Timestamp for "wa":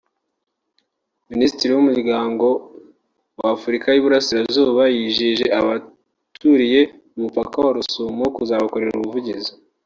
7.63-7.71